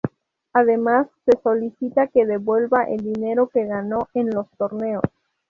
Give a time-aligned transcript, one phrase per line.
[0.53, 5.03] Además, se solicita que devuelva el dinero que ganó en los torneos.